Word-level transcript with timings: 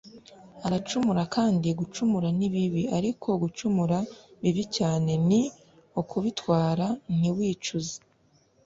aracumura 0.65 1.21
kandi 1.35 1.67
gucumura 1.79 2.27
ni 2.37 2.47
bibi 2.53 2.83
ariko 2.97 3.27
gucumura 3.41 3.97
bibi 4.41 4.63
cyane 4.77 5.11
ni 5.27 5.41
ukubitwara 6.01 6.87
ntiwicuze 7.17 7.95